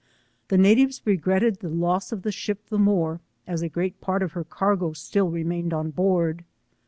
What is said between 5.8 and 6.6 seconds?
board.